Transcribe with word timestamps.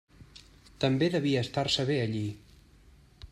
També 0.85 1.09
devia 1.17 1.43
estar-se 1.47 1.85
bé 1.91 1.99
allí. 2.07 2.25